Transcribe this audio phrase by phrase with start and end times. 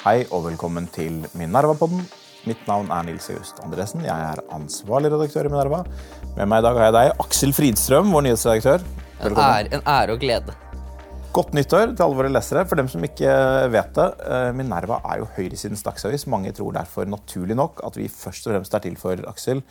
[0.00, 2.04] Hei og velkommen til Minerva-podden.
[2.46, 4.04] Mitt navn er Nils August Andresen.
[4.06, 5.80] Jeg er ansvarlig redaktør i Minerva.
[6.36, 8.86] Med meg i dag har jeg deg, Aksel Fridstrøm, vår nyhetsredaktør.
[9.26, 10.54] En ære, en ære og glede.
[11.34, 12.62] Godt nyttår til alle våre lesere.
[12.70, 13.34] For dem som ikke
[13.74, 16.28] vet det, eh, Minerva er jo høyresidens dagsavis.
[16.30, 19.66] Mange tror derfor naturlig nok at vi først og fremst er til for Aksel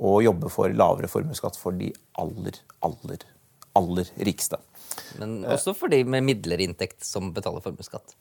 [0.00, 3.28] å jobbe for lavere formuesskatt for de aller, aller,
[3.76, 4.56] aller rikeste.
[5.20, 8.16] Men også for de med midlere inntekt som betaler formuesskatt.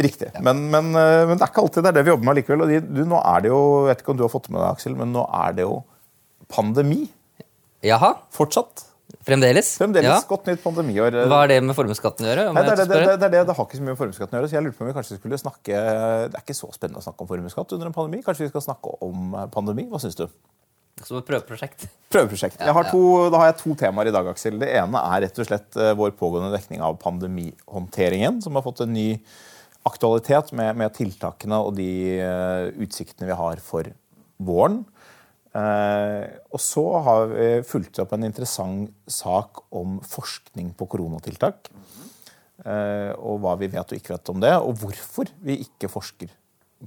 [0.00, 0.30] Riktig.
[0.44, 2.64] Men, men, eh, men det er ikke alltid det er det vi jobber med likevel.
[2.66, 4.60] Og de, du, nå er det jo, jeg vet ikke om du har fått med
[4.60, 5.78] deg, Aksel, men nå er det jo
[6.52, 7.04] pandemi.
[7.84, 8.14] Jaha?
[8.34, 8.86] Fortsatt.
[9.24, 9.68] Fremdeles?
[9.78, 10.20] Fremdeles Ja.
[10.28, 11.14] godt nytt pandemiår.
[11.28, 12.44] Hva har det med formuesskatten å gjøre?
[12.52, 14.36] Nei, det, er det, det, det, er det, det har ikke så mye med formuesskatten
[14.36, 14.50] å gjøre.
[14.50, 17.04] så jeg lurte på om vi kanskje skulle snakke Det er ikke så spennende å
[17.04, 18.20] snakke om formuesskatt under en pandemi.
[18.26, 19.86] Kanskje vi skal snakke om eh, pandemi?
[19.88, 20.26] Hva syns du?
[21.02, 21.88] Som et prøveprosjekt.
[22.14, 22.60] Prøveprosjekt.
[22.62, 23.02] Har to,
[23.32, 24.60] da har jeg to temaer i dag, Aksel.
[24.62, 28.84] Det ene er rett og slett eh, vår pågående dekning av pandemihåndteringen, som har fått
[28.84, 29.08] en ny
[29.84, 31.88] aktualitet med, med tiltakene og de
[32.22, 33.90] eh, utsiktene vi har for
[34.38, 34.84] våren.
[35.54, 41.72] Eh, og så har vi fulgt opp en interessant sak om forskning på koronatiltak.
[42.64, 46.30] Og hva vi vet og ikke vet om det, og hvorfor vi ikke forsker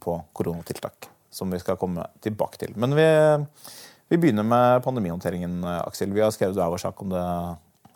[0.02, 1.10] på koronatiltak.
[1.30, 2.72] Som vi skal komme tilbake til.
[2.80, 3.06] Men vi,
[4.08, 6.14] vi begynner med pandemihåndteringen, Aksel.
[6.16, 7.24] Vi har skrevet hver vår sak om det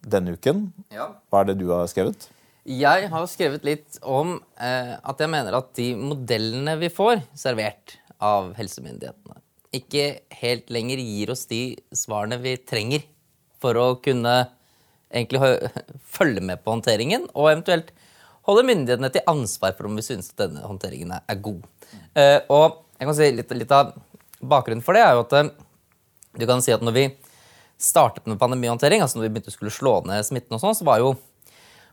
[0.01, 0.67] denne uken.
[0.93, 1.11] Ja.
[1.29, 2.27] Hva er det du har skrevet?
[2.67, 7.95] Jeg har skrevet litt om eh, at jeg mener at de modellene vi får servert
[8.21, 9.39] av helsemyndighetene,
[9.73, 10.05] ikke
[10.41, 11.61] helt lenger gir oss de
[11.95, 13.07] svarene vi trenger
[13.61, 14.35] for å kunne
[15.11, 15.41] egentlig
[16.17, 17.89] følge med på håndteringen, og eventuelt
[18.45, 21.65] holde myndighetene til ansvar for om vi synes at denne håndteringen er, er god.
[22.13, 23.95] Eh, og jeg kan si litt, litt av
[24.41, 25.51] bakgrunnen for det er jo at eh,
[26.37, 27.05] du kan si at når vi
[27.81, 30.87] startet med pandemihåndtering, altså når vi begynte å skulle slå ned smitten og sånn, så
[30.87, 31.15] var jo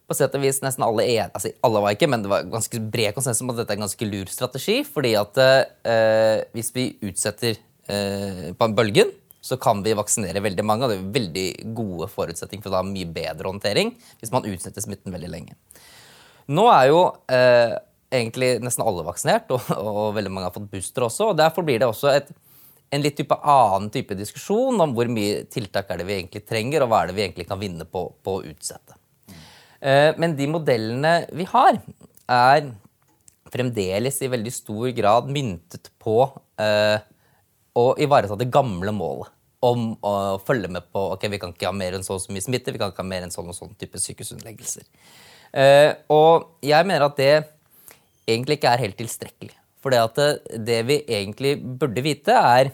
[0.09, 2.81] på sett og vis nesten alle enige altså alle var ikke, men det var ganske
[2.93, 6.87] bred konsensus om at dette er en ganske lur strategi, fordi at eh, hvis vi
[7.09, 7.59] utsetter
[7.93, 9.13] eh, bølgen,
[9.45, 12.89] så kan vi vaksinere veldig mange, og det er veldig gode forutsetninger for å ha
[12.89, 15.57] mye bedre håndtering hvis man utsetter smitten veldig lenge.
[16.49, 17.03] Nå er jo
[17.33, 17.77] eh,
[18.09, 21.31] egentlig nesten alle vaksinert, og, og veldig mange har fått booster også.
[21.33, 22.33] og Derfor blir det også et,
[22.91, 26.85] en litt type annen type diskusjon om hvor mye tiltak er det vi egentlig trenger,
[26.85, 28.97] og hva er det vi egentlig kan vinne på, på å utsette.
[29.81, 31.81] Eh, men de modellene vi har,
[32.29, 32.71] er
[33.53, 36.21] fremdeles i veldig stor grad myntet på
[36.61, 36.99] eh,
[37.79, 39.35] å ivareta det gamle målet
[39.65, 42.35] om å følge med på ok, vi kan ikke ha mer enn så og så
[42.35, 44.85] mye smitte, vi kan ikke ha mer enn sånn og sånn type sykehusinnleggelser.
[45.51, 47.33] Eh, og jeg mener at det
[48.29, 49.57] egentlig ikke er helt tilstrekkelig.
[49.83, 50.29] For det,
[50.67, 52.71] det vi egentlig burde vite, er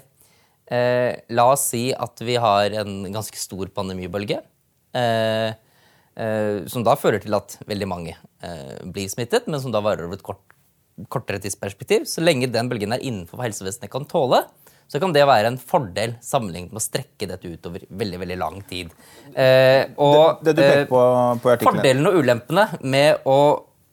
[0.71, 4.41] eh, La oss si at vi har en ganske stor pandemibølge.
[4.95, 5.51] Eh,
[6.17, 10.07] eh, som da fører til at veldig mange eh, blir smittet, men som da varer
[10.07, 10.43] over et kort,
[11.13, 12.07] kortere tidsperspektiv.
[12.11, 14.45] Så lenge den bølgen er innenfor hva helsevesenet kan tåle,
[14.89, 18.61] så kan det være en fordel sammenlignet med å strekke dette utover veldig veldig lang
[18.69, 18.93] tid.
[19.33, 21.01] Eh, og, Det, det eh, på,
[21.43, 23.39] på fordelen og ulempene med å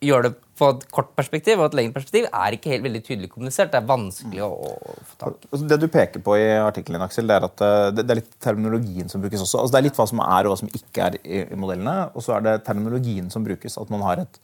[0.03, 3.29] gjøre det på et kort perspektiv og et lengre perspektiv er ikke helt veldig tydelig
[3.31, 3.71] kommunisert.
[3.73, 5.49] Det er vanskelig å, å få tak i.
[5.49, 8.21] Altså, Det du peker på i artikkelen, Aksel, det er at eh, det, det er
[8.21, 9.63] litt terminologien som brukes også.
[9.63, 11.95] Altså, det er litt hva som er og hva som ikke er i, i modellene.
[12.13, 13.79] Og så er det terminologien som brukes.
[13.81, 14.39] At man har et,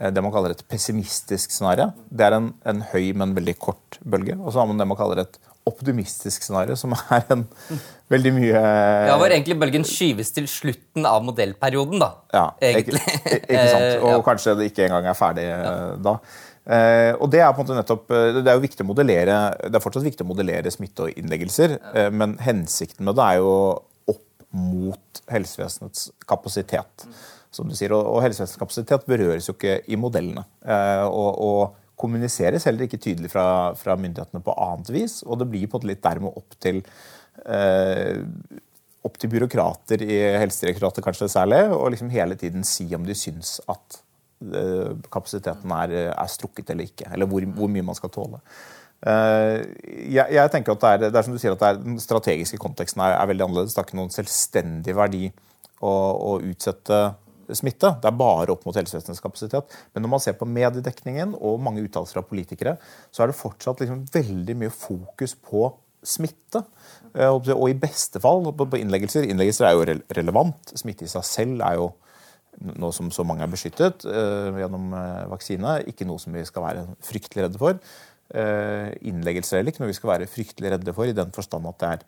[0.00, 1.90] eh, det man kaller et pessimistisk scenario.
[2.10, 4.36] Det er en, en høy, men veldig kort bølge.
[4.42, 7.44] Og så har man det man kaller et optimistisk scenario, som er en
[8.12, 8.62] veldig mye
[9.08, 12.10] Ja, Hvor egentlig bølgen skyves til slutten av modellperioden, da.
[12.36, 13.00] Ja, egentlig.
[13.00, 13.86] Ikke, ikke sant?
[13.94, 14.24] Eh, Og ja.
[14.26, 15.70] kanskje det ikke engang er ferdig ja.
[16.04, 16.18] da.
[16.64, 19.38] Eh, og Det er på en måte nettopp, eh, det er jo viktig å modellere,
[19.68, 23.40] det er fortsatt viktig å modellere smitte og innleggelser, eh, men hensikten med det er
[23.44, 23.54] jo
[24.12, 24.22] opp
[24.54, 27.08] mot helsevesenets kapasitet.
[27.54, 30.42] som du sier, Og, og helsevesenets kapasitet berøres jo ikke i modellene.
[30.66, 33.46] Eh, og, og kommuniseres heller ikke tydelig fra,
[33.78, 35.20] fra myndighetene på annet vis.
[35.26, 36.82] Og det blir på et litt dermed opp til
[37.46, 38.22] eh,
[39.04, 43.58] opp til byråkrater i Helsedirektoratet kanskje særlig, og liksom hele tiden si om de syns
[43.68, 43.98] at
[44.48, 47.10] eh, kapasiteten er, er strukket eller ikke.
[47.12, 48.40] Eller hvor, hvor mye man skal tåle.
[49.04, 51.98] Uh, jeg, jeg tenker at det er, det er som du sier at er, Den
[52.00, 53.74] strategiske konteksten er, er veldig annerledes.
[53.74, 55.26] Det er ikke noen selvstendig verdi
[55.84, 57.00] å, å utsette
[57.52, 57.94] smitte.
[58.00, 59.72] Det er bare opp mot helsevesenets kapasitet.
[59.92, 62.76] Men når man ser på mediedekningen og mange uttalelser fra politikere,
[63.10, 65.68] så er det fortsatt liksom veldig mye fokus på
[66.04, 66.64] smitte.
[67.14, 69.26] Eh, Og i beste fall på innleggelser.
[69.28, 70.74] Innleggelser er jo relevant.
[70.76, 71.92] Smitte i seg selv er jo
[72.78, 76.68] nå som så mange er beskyttet eh, gjennom eh, vaksine, ikke noe som vi skal
[76.68, 77.80] være fryktelig redde for.
[78.34, 81.82] Innleggelser er heller ikke noe vi skal være fryktelig redde for, i den forstand at
[81.82, 82.04] det er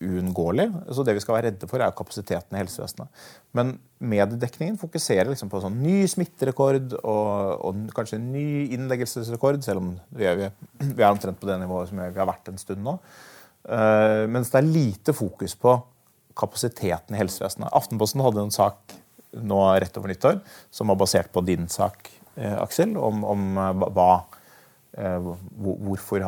[0.00, 0.66] uunngåelig.
[0.94, 3.22] Så det vi skal være redde for, er kapasiteten i helsevesenet.
[3.56, 8.46] Men mediedekningen fokuserer liksom på sånn ny smitterekord og, og, kanskje en ny
[8.76, 10.50] innleggelsesrekord, selv om vi er,
[10.80, 12.98] vi er, omtrent på det nivået som vi har vært en stund nå.
[13.60, 15.74] Uh, mens det er lite fokus på
[16.40, 17.72] kapasiteten i helsevesenet.
[17.76, 18.96] Aftenposten hadde en sak
[19.36, 20.40] nå rett over nyttår
[20.74, 23.60] som var basert på din sak, eh, Aksel, om, om
[23.94, 24.08] hva,
[24.98, 25.28] eh,
[25.60, 26.24] hvorfor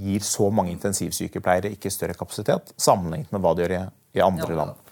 [0.00, 3.82] gir så mange intensivsykepleiere ikke større kapasitet, sammenlignet med hva de gjør i,
[4.18, 4.58] i andre ja.
[4.62, 4.82] land.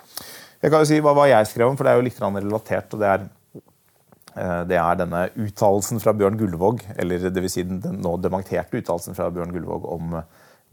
[0.65, 2.95] Jeg kan jo si hva, hva, jeg skrev om, for det er jo litt relatert.
[2.95, 3.27] og det er,
[4.33, 8.17] eh, det er denne uttalelsen fra Bjørn Gullvåg, eller det vil si den, den nå
[8.23, 10.17] dementerte uttalelsen fra Bjørn Gullvåg om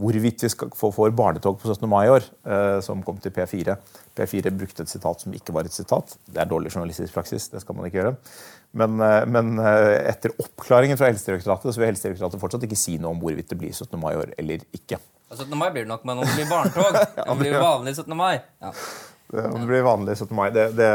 [0.02, 1.86] hvorvidt vi skal få, får barnetog på 17.
[1.90, 3.76] mai i år, eh, som kom til P4.
[4.18, 6.16] P4 brukte et sitat som ikke var et sitat.
[6.26, 7.50] Det er dårlig journalistisk praksis.
[7.52, 8.16] det skal man ikke gjøre.
[8.72, 13.12] Men, eh, men, eh, etter oppklaringen fra Helsedirektoratet så vil Helsedirektoratet fortsatt ikke si noe
[13.12, 14.00] om hvorvidt det blir 17.
[14.00, 15.00] mai i år eller ikke.
[15.32, 15.58] 17.
[15.58, 18.18] mai blir det nok, men om det blir barnetog Det blir vanlig 17.
[18.18, 18.42] mai.
[18.62, 18.72] Ja.
[19.32, 20.36] Om det blir vanlig 17.
[20.36, 20.90] mai, det, det,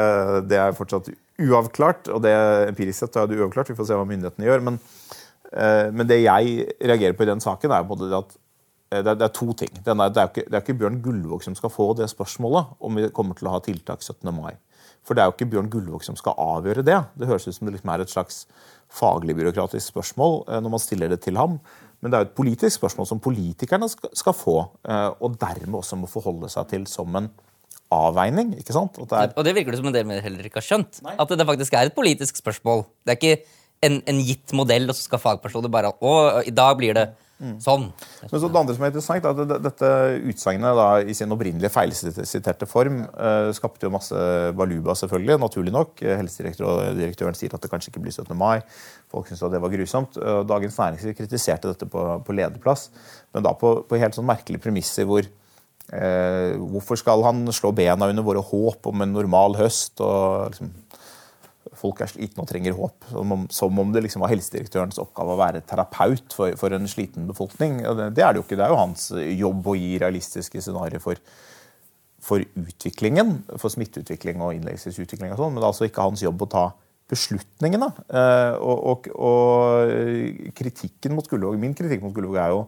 [0.49, 1.09] det, er fortsatt
[1.41, 2.11] uavklart.
[2.13, 2.35] Og det
[2.69, 3.71] empirisk sett er det uavklart.
[3.71, 4.65] Vi får se hva myndighetene gjør.
[4.67, 4.77] Men,
[5.97, 8.37] men det jeg reagerer på i den saken, er både det at
[9.03, 9.73] det er, det er, to ting.
[9.83, 12.99] Er, det, er ikke, det, er ikke, Bjørn Gullvåg som skal få det spørsmålet om
[12.99, 14.31] vi kommer til å ha tiltak 17.
[14.35, 14.55] mai.
[15.07, 16.99] For det er jo ikke Bjørn Gullvåg som skal avgjøre det.
[17.15, 18.45] Det høres ut som det liksom er et slags
[18.93, 21.61] faglig byråkratisk spørsmål eh, når man stiller det til ham.
[22.03, 25.99] Men det er jo et politisk spørsmål som politikerne skal få, eh, og dermed også
[26.01, 27.31] må forholde seg til som en
[27.95, 28.57] avveining.
[28.59, 28.99] ikke sant?
[28.99, 29.31] Det er...
[29.37, 31.01] Og det virker det som en del heller ikke har skjønt.
[31.07, 31.15] Nei.
[31.23, 32.85] At det faktisk er et politisk spørsmål.
[33.07, 33.37] Det er ikke
[33.87, 36.17] en, en gitt modell, og så skal fagpersoner bare Å,
[36.49, 37.57] i dag blir det Mm.
[37.61, 37.83] Sånn.
[38.23, 39.89] Men så det andre som er interessant, er at Dette
[40.31, 44.21] utsagnet i sin opprinnelige feilsiterte form uh, skapte jo masse
[44.57, 46.01] baluba, selvfølgelig, naturlig nok.
[46.01, 48.33] Helsedirektøren sier at det kanskje ikke blir 17.
[48.41, 48.63] mai.
[49.13, 50.17] Folk syntes det var grusomt.
[50.49, 52.89] Dagens Næringsliv kritiserte dette på, på lederplass,
[53.37, 58.09] men da på, på helt sånn merkelige premisser hvor uh, Hvorfor skal han slå bena
[58.09, 60.01] under våre håp om en normal høst?
[60.01, 60.73] og liksom
[61.79, 63.09] folk er slitne og trenger håp.
[63.11, 66.89] Som om, som om det liksom var helsedirektørens oppgave å være terapeut for, for en
[66.91, 67.83] sliten befolkning.
[67.85, 68.59] Det, det, er det jo ikke.
[68.59, 71.21] Det er jo hans jobb å gi realistiske scenarioer for,
[72.25, 75.35] for utviklingen, for smitteutvikling og innleggelsesutvikling.
[75.35, 76.67] Og sånn, men det er altså ikke hans jobb å ta
[77.11, 77.89] beslutningene.
[78.11, 82.63] Eh, og, og, og kritikken mot Gullvåg, Min kritikk mot Gullvåg er jo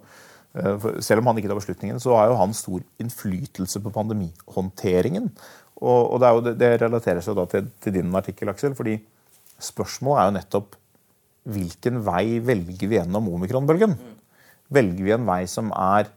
[0.58, 5.32] eh, selv om han ikke tar beslutningen, så har jo han stor innflytelse på pandemihåndteringen.
[5.78, 8.74] Og, og det, jo, det, relaterer seg da til, til, din artikkel, Aksel.
[8.78, 8.96] fordi
[9.62, 10.76] spørsmålet er jo nettopp
[11.48, 13.94] hvilken vei velger vi gjennom omikronbølgen?
[14.74, 16.10] Velger vi en vei som er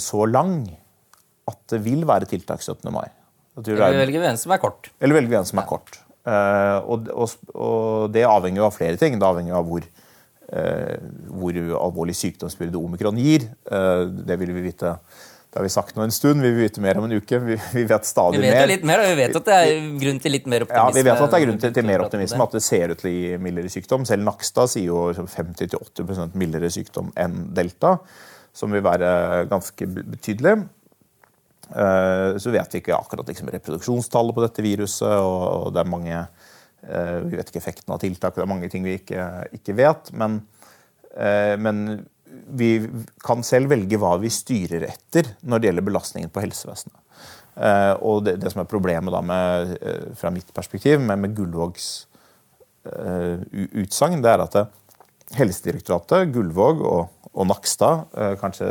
[0.00, 0.62] så lang
[1.50, 2.86] at det vil være tiltak 17.
[2.92, 3.08] mai?
[3.60, 4.90] Eller velger vi en som er kort?
[5.00, 5.98] Eller velger vi en som er kort.
[6.24, 9.18] Uh, og, og, og, det avhenger jo av flere ting.
[9.20, 10.96] Det avhenger av hvor, uh,
[11.28, 13.46] hvor alvorlig sykdomsbyrde omikron gir.
[13.68, 14.96] Uh, det vil vi vite
[15.54, 16.42] det har vi sagt nå en stund.
[16.42, 17.38] Vi vil vite mer om en uke.
[17.38, 18.66] Vi, vi vet stadig vi vet mer.
[18.72, 19.02] Litt mer.
[19.04, 20.88] Og vi vet at det er grunn til litt mer optimisme.
[20.90, 22.98] Ja, vi vet at det er grunn til, til mer optimisme, at det ser ut
[22.98, 24.06] til å gi mildere sykdom.
[24.08, 27.92] Selv Nakstad sier jo 50-80 mildere sykdom enn delta,
[28.50, 29.12] som vil være
[29.52, 30.56] ganske betydelig.
[31.70, 36.16] Eh, så vet vi ikke akkurat liksom, reproduksjonstallet på dette viruset, og det er mange
[36.18, 40.10] eh, Vi vet ikke effekten av tiltak, det er mange ting vi ikke, ikke vet.
[40.18, 40.40] Men,
[41.14, 42.02] eh, men
[42.58, 42.70] vi
[43.24, 46.96] kan selv velge hva vi styrer etter når det gjelder belastningen på helsevesenet.
[47.54, 51.36] Eh, og det, det som er problemet da med, eh, fra mitt perspektiv med, med
[51.36, 51.90] Gullvågs
[52.90, 53.38] uh,
[53.78, 54.64] utsagn, det er at det,
[55.34, 58.66] Helsedirektoratet, Gullvåg og, og Nakstad kanskje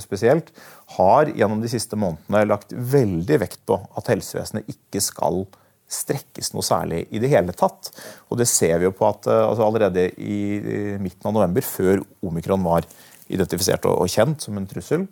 [0.00, 0.52] spesielt,
[0.94, 5.42] har gjennom de siste månedene lagt veldig vekt på at helsevesenet ikke skal
[5.90, 7.90] strekkes noe særlig i det hele tatt.
[8.30, 12.64] Og det ser vi jo på at altså allerede i, midten av november, før omikron
[12.66, 12.86] var
[13.30, 15.06] identifisert og, kjent som en trussel,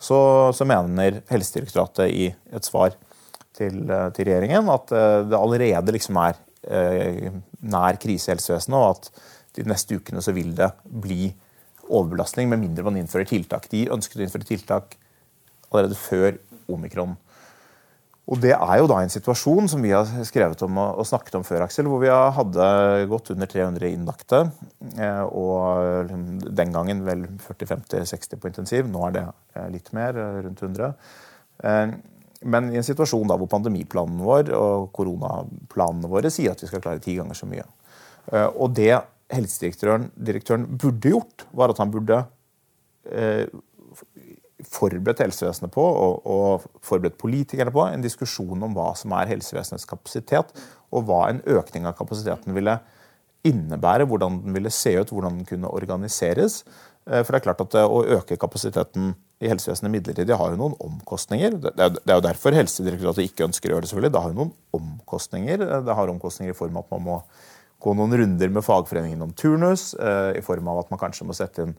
[0.00, 0.18] så,
[0.56, 2.94] så, mener Helsedirektoratet i et svar
[3.56, 7.28] til, til regjeringen at uh, det allerede liksom er eh,
[7.60, 11.28] nær krise i helsevesenet, og at de neste ukene så vil det bli
[11.90, 13.68] overbelastning med mindre man innfører tiltak.
[13.72, 14.96] De ønsket å innføre tiltak
[15.70, 16.38] allerede før
[16.70, 17.16] omikron
[18.28, 21.44] og Det er jo da en situasjon som vi har skrevet om og snakket om
[21.46, 22.66] før, Aksel, hvor vi hadde
[23.10, 24.42] gått under 300 innlagte.
[24.94, 26.26] Eh, og liksom,
[26.60, 28.90] den gangen vel 40-50-60 på intensiv.
[28.90, 30.92] Nå er det eh, litt mer, eh, rundt 100.
[32.40, 36.80] Men i en situasjon da hvor pandemiplanen vår og koronaplanene våre sier at vi skal
[36.84, 37.66] klare ti ganger så mye.
[38.54, 38.94] Og det
[39.28, 42.22] helsedirektøren direktøren burde gjort, var at han burde
[44.68, 49.88] forberedt helsevesenet på, og, og, forberedt politikerne på, en diskusjon om hva som er helsevesenets
[49.88, 50.54] kapasitet,
[50.90, 52.78] og hva en økning av kapasiteten ville
[53.46, 56.60] innebære, hvordan den ville se ut, hvordan den kunne organiseres.
[57.06, 60.76] Eh, for det er klart at Å øke kapasiteten i helsevesenet midlertidig har jo noen
[60.84, 61.56] omkostninger.
[61.64, 63.92] Det er jo derfor Helsedirektoratet ikke ønsker å gjøre det.
[63.92, 64.12] selvfølgelig.
[64.12, 65.64] Det har jo noen omkostninger.
[65.86, 67.16] Det har omkostninger i form av at man må
[67.80, 71.36] gå noen runder med fagforeningen om turnus, eh, i form av at man kanskje må
[71.36, 71.76] sette inn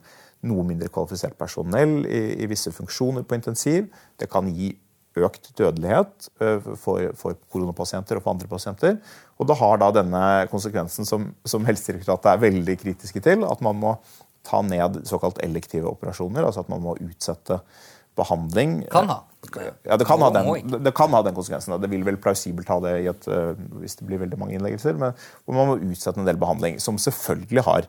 [0.50, 3.86] noe mindre kvalifisert personell i, i visse funksjoner på intensiv.
[4.18, 4.72] Det kan gi
[5.22, 8.98] økt dødelighet eh, for, for koronapasienter og for andre pasienter.
[9.38, 13.78] Og det har da denne konsekvensen som, som Helsedirektoratet er veldig kritiske til, at man
[13.78, 13.96] må
[14.46, 16.46] ta ned såkalt elektive operasjoner.
[16.46, 17.60] Altså at man må utsette
[18.18, 18.82] behandling.
[18.92, 19.22] Kan ha.
[19.84, 21.74] Ja, det kan, ha den, det kan ha den konsekvensen.
[21.82, 24.94] Det vil vel plausibelt ha det et, eh, hvis det blir veldig mange innleggelser.
[25.00, 25.16] Men
[25.50, 27.88] man må utsette en del behandling, som selvfølgelig har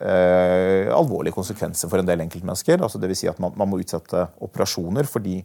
[0.00, 2.78] eh, alvorlige konsekvenser for en del enkeltmennesker.
[2.78, 3.24] Altså Dvs.
[3.24, 5.40] Si at man, man må utsette operasjoner fordi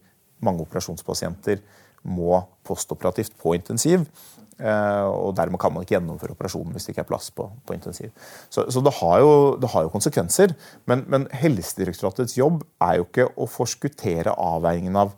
[0.46, 1.64] mange operasjonspasienter
[2.06, 4.06] må postoperativt på intensiv.
[4.56, 7.76] Eh, og Dermed kan man ikke gjennomføre operasjonen hvis det ikke er plass på, på
[7.76, 8.14] intensiv.
[8.48, 10.56] Så, så det, har jo, det, har jo, konsekvenser.
[10.88, 15.16] Men, men, Helsedirektoratets jobb er jo ikke å forskuttere avveiningen av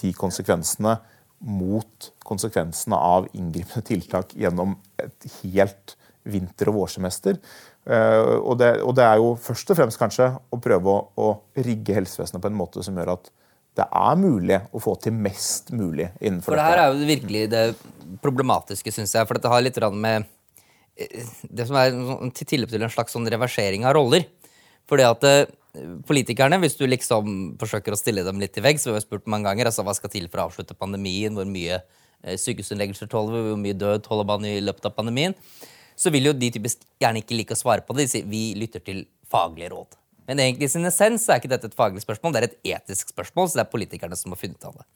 [0.00, 0.96] de konsekvensene
[1.38, 5.94] mot konsekvensene av inngripende tiltak gjennom et helt
[6.28, 7.38] vinter- og vårsemester.
[7.88, 11.62] Eh, og det, og det, er jo først og fremst kanskje å prøve å, å
[11.64, 13.30] rigge helsevesenet på en måte som gjør at
[13.78, 17.44] det er mulig å få til mest mulig innenfor for det her er jo virkelig
[17.52, 17.62] det
[18.24, 19.28] problematiske, syns jeg.
[19.28, 20.26] For dette har litt med
[20.96, 21.94] eh, Det som er
[22.34, 24.26] til tilløp til en slags sånn reversering av roller.
[24.88, 25.44] Fordi at eh,
[26.08, 29.28] politikerne, hvis du liksom forsøker å stille dem litt i vegg, så har vi spurt
[29.30, 33.36] mange ganger altså hva skal til for å avslutte pandemien, hvor mye eh, sykehusinnleggelser tåler
[33.36, 35.36] vi, hvor mye død tåler man i løpet av pandemien,
[35.98, 38.08] så vil jo de typisk gjerne ikke like å svare på det.
[38.08, 39.98] De sier vi lytter til faglige råd.
[40.28, 43.14] Men egentlig i sin essens er ikke dette et faglig spørsmål, det er et etisk
[43.14, 43.48] spørsmål.
[43.48, 44.86] Så det er politikerne som har funnet av det.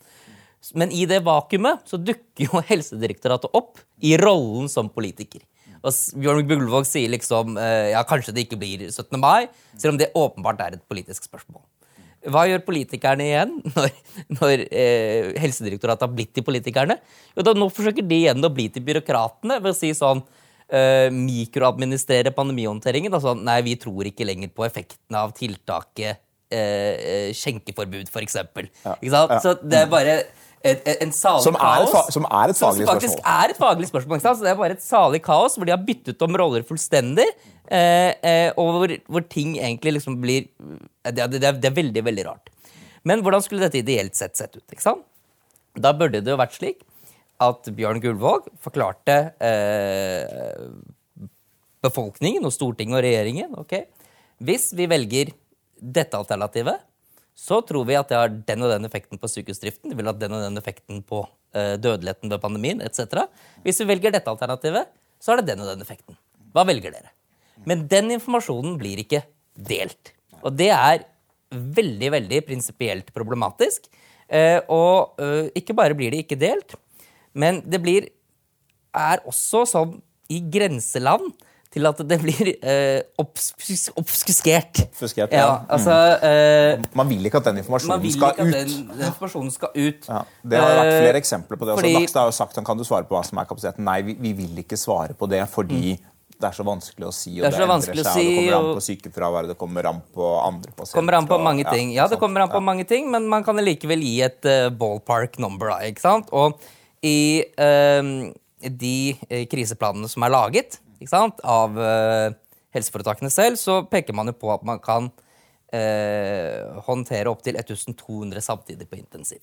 [0.78, 5.42] Men i det vakuumet så dukker jo Helsedirektoratet opp i rollen som politiker.
[5.82, 9.18] Og Bjørn Gullvåg sier liksom eh, ja, kanskje det ikke blir 17.
[9.18, 11.64] mai, selv om det åpenbart er et politisk spørsmål.
[12.30, 13.88] Hva gjør politikerne igjen når,
[14.38, 17.00] når eh, Helsedirektoratet har blitt til politikerne?
[17.34, 20.22] Jo, da Nå forsøker de igjen å bli til byråkratene ved å si sånn
[20.72, 23.12] uh, mikroadministrere pandemihåndteringen.
[23.14, 26.20] Altså, nei, vi tror ikke lenger på effekten av tiltaket
[26.52, 28.40] uh, skjenkeforbud, f.eks.
[28.84, 28.96] Ja.
[29.00, 29.26] Ja.
[29.42, 30.22] Så det er bare
[30.62, 32.12] et, et, en salig som er kaos.
[32.14, 33.40] Som er et faglig som faktisk spørsmål.
[33.42, 34.22] er et faglig spørsmål.
[34.22, 37.26] Så det er bare et salig kaos hvor de har byttet om roller fullstendig.
[37.72, 40.48] Eh, eh, og hvor, hvor, ting egentlig liksom blir
[41.08, 42.52] det, det, det, er veldig, veldig rart.
[43.08, 44.64] Men hvordan skulle dette ideelt sett sett ut?
[44.70, 45.04] ikke sant?
[45.72, 46.82] Da burde det jo vært slik
[47.42, 50.70] at Bjørn Gullvåg forklarte eh,
[51.82, 53.76] befolkningen og Stortinget og regjeringen ok,
[54.42, 55.32] hvis vi velger
[55.82, 56.82] dette alternativet,
[57.34, 60.14] så tror vi at det har den og den effekten på sykehusdriften, det vil ha
[60.14, 61.24] den og den effekten på
[61.56, 63.24] eh, dødeligheten ved pandemien etc.
[63.64, 64.90] Hvis vi velger dette alternativet,
[65.22, 66.18] så har det den og den effekten.
[66.52, 67.14] Hva velger dere?
[67.68, 69.22] Men den informasjonen blir ikke
[69.54, 70.12] delt.
[70.42, 71.04] Og det er
[71.52, 73.88] veldig, veldig prinsipielt problematisk.
[74.32, 76.76] Eh, og eh, ikke bare blir det ikke delt,
[77.32, 78.10] men det blir
[78.92, 79.96] er også som
[80.32, 81.32] i grenseland
[81.72, 84.82] til at det blir eh, obfus obfusket.
[84.90, 85.40] Obfuskert, ja.
[85.40, 85.96] ja altså,
[86.28, 88.42] eh, man vil ikke at den informasjonen skal ut.
[88.42, 90.08] Den, den informasjonen skal ut.
[90.08, 91.76] Ja, det har vært flere eh, eksempler på det.
[91.80, 92.18] Fordi, også.
[92.20, 93.86] har jo sagt kan du svare på hva som er kapasiteten.
[93.88, 96.12] Nei, vi, vi vil ikke svare på det fordi mm.
[96.36, 97.34] det er så vanskelig å si.
[97.40, 100.76] Og det, det, seg, si, det kommer an på sykefraværet, det kommer an på andre
[100.76, 100.98] pasienter.
[101.00, 101.96] Kommer an på mange ting.
[101.96, 105.40] Ja, det kommer an på mange ting, men man kan likevel gi et uh, ballpark
[105.40, 105.72] number.
[105.88, 106.28] ikke sant?
[106.36, 106.60] Og
[107.02, 108.30] i uh,
[108.62, 110.78] de uh, kriseplanene som er laget
[111.42, 112.30] av uh,
[112.72, 115.12] helseforetakene selv, så peker man jo på at man kan
[116.84, 119.40] håndtere opptil 1200 samtidig på intensiv.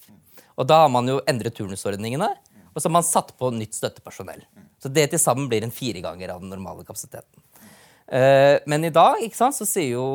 [0.61, 2.27] Og da har man jo endret turnusordningene,
[2.69, 4.43] og så har man satt på nytt støttepersonell.
[4.77, 7.41] Så det til sammen blir en fire ganger av den normale kapasiteten.
[8.09, 10.05] Uh, men i dag ikke sant, så sier jo,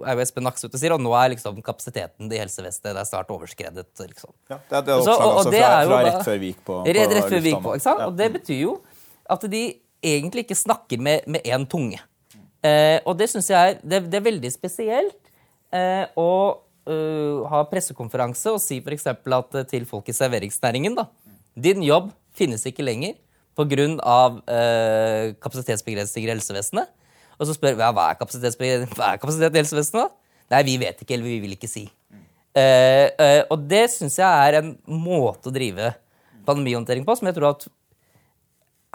[0.00, 3.08] er jo Espen Nakshut og sier at nå er liksom kapasiteten i helsevesenet det er
[3.08, 3.84] snart overskredet.
[4.00, 4.32] Liksom.
[4.48, 6.78] Ja, det er, det også, og så, altså, fra, fra, rett før vi gikk på,
[6.78, 8.00] på rett, rett før vi gikk på, ikke sant?
[8.00, 8.08] Ja.
[8.08, 8.78] Og det betyr jo
[9.28, 9.62] at de
[10.08, 12.00] egentlig ikke snakker med én tunge.
[12.64, 15.18] Eh, og det syns jeg er, det, det, er veldig spesielt
[15.74, 16.30] eh, å
[16.88, 19.10] ha pressekonferanse og si f.eks.
[19.12, 21.04] at til folk i serveringsnæringen da,
[21.52, 22.08] din jobb
[22.38, 23.18] finnes ikke lenger
[23.58, 23.84] pga.
[24.46, 26.88] Uh, kapasitetsbegrensninger i helsevesenet.
[27.38, 28.58] Og så spør ja, hva er kapasitet
[29.54, 30.16] i helsevesenet.
[30.48, 31.84] Nei, vi vet ikke, eller vi vil ikke si.
[32.58, 35.92] Uh, uh, og det syns jeg er en måte å drive
[36.48, 37.66] pandemihåndtering på som jeg tror at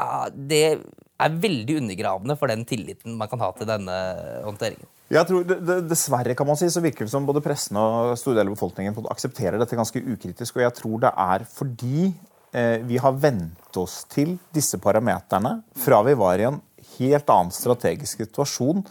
[0.01, 3.99] uh, det er veldig undergravende for den tilliten man kan ha til denne
[4.43, 4.89] håndteringen.
[5.13, 5.45] Jeg tror,
[5.85, 8.95] Dessverre kan man si, så virker det som både pressen og store deler av befolkningen
[9.13, 10.57] aksepterer dette ganske ukritisk.
[10.57, 16.01] Og jeg tror det er fordi eh, vi har vent oss til disse parameterne fra
[16.07, 16.57] vi var i en
[16.97, 18.83] helt annen strategisk situasjon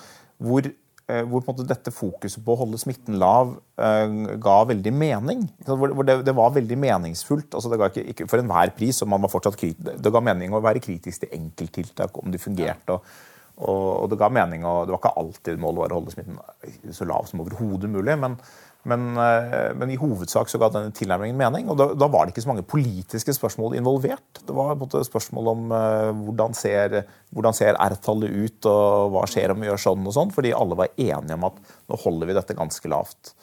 [0.43, 5.45] hvor, eh, hvor dette fokuset på å holde smitten lav eh, ga veldig mening.
[5.67, 7.55] Hvor det, det, var veldig meningsfullt.
[7.55, 10.25] altså Det ga ikke, ikke for enhver pris, og man var fortsatt kritisk, det ga
[10.25, 12.99] mening å være kritisk til enkelttiltak, om de fungerte.
[12.99, 13.23] og,
[13.63, 16.93] og, og det ga mening, og det var ikke alltid målet var å holde smitten
[16.97, 18.19] så lav som overhodet mulig.
[18.19, 18.39] men
[18.83, 21.69] men, eh, men, i hovedsak så ga denne tilnærmingen mening.
[21.71, 24.43] Og da, da, var det ikke så mange politiske spørsmål involvert.
[24.43, 26.99] Det var på spørsmål om uh, hvordan ser,
[27.31, 30.35] hvordan ser R-tallet ut, og hva skjer om vi gjør sånn og sånn.
[30.35, 33.35] Fordi alle var enige om at nå holder vi dette ganske lavt.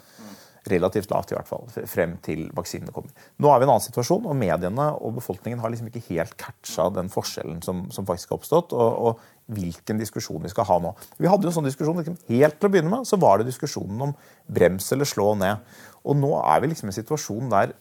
[0.70, 3.16] Relativt lavt, i hvert fall, frem til vaksinene kommer.
[3.40, 6.36] Nå er vi i en annen situasjon, og mediene og befolkningen har liksom ikke helt
[6.42, 8.76] catcha den forskjellen som, som faktisk har oppstått.
[8.76, 10.94] og, og hvilken diskusjon vi skal ha nå.
[11.18, 13.50] Vi hadde jo en sånn diskusjon, liksom, Helt til å begynne med så var det
[13.50, 14.16] diskusjonen om
[14.46, 15.64] brems eller slå ned.
[16.06, 17.74] Og nå er vi liksom i en situasjon der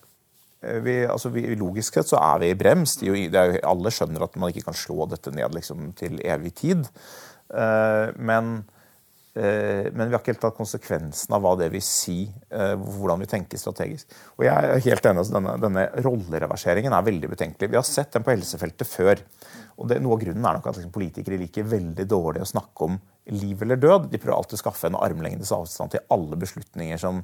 [0.63, 2.97] eh, vi, altså vi, Logisk sett så er vi i brems.
[3.03, 6.89] De, de, alle skjønner at man ikke kan slå dette ned liksom, til evig tid.
[7.49, 8.59] Uh, men,
[9.39, 13.29] men, vi har ikke helt tatt konsekvensen av hva det vil si, uh, hvordan vi
[13.31, 14.11] tenker strategisk.
[14.39, 17.71] Og jeg er helt enig, altså, denne, denne rollereverseringen er veldig betenkelig.
[17.71, 19.23] Vi har sett den på helsefeltet før.
[19.79, 22.89] Og det, Noe av grunnen er nok at liksom, politikere liker veldig dårlig å snakke
[22.89, 22.99] om
[23.35, 24.09] liv eller død.
[24.13, 27.21] De prøver alltid å skaffe en armlengdes avstand til alle beslutninger som,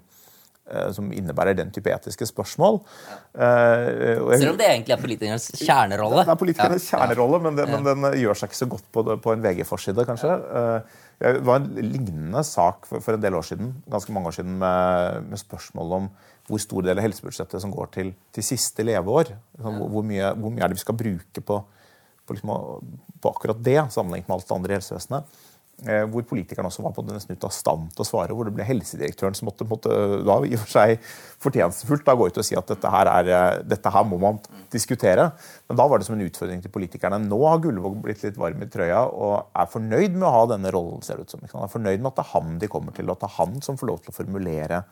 [0.70, 2.78] uh, som innebærer den type etiske spørsmål.
[3.08, 3.18] Ja.
[3.34, 6.22] Uh, Selv om det egentlig er politikernes kjernerolle?
[6.22, 7.00] Det er politikernes ja.
[7.00, 10.38] kjernerolle, men, det, men, den gjør seg ikke så godt på, på en VG-forside, kanskje.
[10.54, 14.36] Uh, det var en lignende sak for, for, en del år siden, ganske mange år
[14.38, 16.08] siden med, med spørsmål om
[16.48, 19.30] hvor stor del av helsebudsjettet som går til, til siste leveår.
[19.56, 21.62] Hvor, hvor, mye, hvor mye er det vi skal bruke på
[22.26, 22.50] på, liksom,
[23.20, 25.40] på akkurat det, sammenlignet med alt det andre i helsevesenet.
[25.82, 28.32] Eh, hvor politikerne også var på nesten ute av stand til å svare.
[28.32, 29.90] Hvor det ble helsedirektøren som måtte, måtte
[30.24, 31.08] da i og for seg
[31.42, 34.38] fortjenstfullt gå ut og si at dette her, er, eh, dette her må man
[34.72, 35.32] diskutere.
[35.68, 37.18] Men da var det som en utfordring til politikerne.
[37.26, 40.72] Nå har Gullvåg blitt litt varm i trøya og er fornøyd med å ha denne
[40.72, 41.02] rollen.
[41.02, 41.40] ser det ut som.
[41.52, 43.44] Han er fornøyd med at det er han de kommer til, og at det er
[43.44, 44.84] han som får lov til å formulere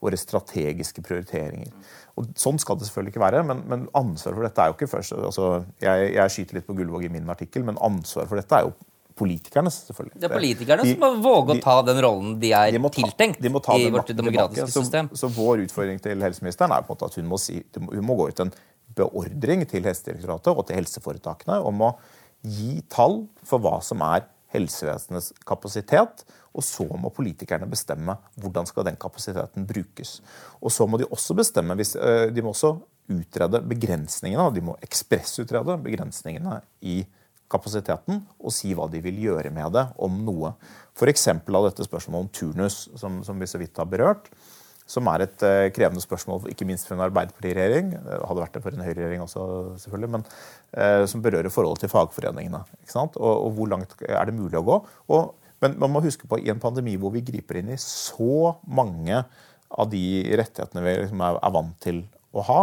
[0.00, 1.72] våre strategiske prioriteringer.
[2.16, 4.92] Og Sånn skal det selvfølgelig ikke være, men, men ansvaret for dette er jo ikke
[4.94, 8.54] først altså, jeg, jeg, skyter litt på Gullvåg i min artikkel, men ansvaret for dette
[8.54, 8.72] er jo
[9.18, 9.80] politikernes.
[9.88, 10.20] selvfølgelig.
[10.22, 12.94] Det er politikerne de, som må våge å ta den rollen de er de ta,
[12.96, 15.10] tiltenkt de i vårt demokratiske system.
[15.12, 18.06] Så, så, vår utfordring til helseministeren er på en måte at hun må, si, hun
[18.06, 18.54] må gå ut en
[18.98, 21.92] beordring til Helsedirektoratet og til helseforetakene om å
[22.46, 26.22] gi tall for hva som er helsevesenets kapasitet,
[26.56, 30.18] og så må politikerne bestemme hvordan skal den kapasiteten brukes.
[30.62, 32.78] Og så må de også bestemme, eh, de må også
[33.08, 37.02] utrede begrensningene, de må ekspressutrede begrensningene i
[37.50, 40.54] kapasiteten og si hva de vil gjøre med det, om noe.
[40.98, 41.28] F.eks.
[41.32, 44.32] av dette spørsmålet om turnus, som, som vi så vidt har berørt
[44.88, 47.90] som er et uh, krevende spørsmål, ikke minst for en Arbeiderparti-regjering.
[47.92, 49.42] Det hadde vært det for en Høyre-regjering også,
[49.82, 52.62] selvfølgelig, men uh, som berører forholdet til fagforeningene.
[52.96, 54.78] Og, og, hvor langt er det mulig å gå?
[55.12, 58.54] Og, men man må huske på i en pandemi hvor vi griper inn i så
[58.64, 59.20] mange
[59.68, 60.04] av de
[60.40, 62.00] rettighetene vi liksom er, er, vant til
[62.32, 62.60] å ha,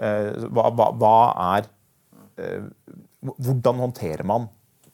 [0.00, 1.14] uh, hva, hva, hva,
[1.58, 1.70] er
[3.20, 4.48] Hvordan håndterer man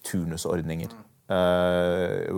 [0.07, 0.95] turnusordninger?
[1.27, 2.31] Eh,